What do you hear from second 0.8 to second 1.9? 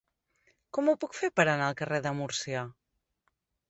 ho puc fer per anar al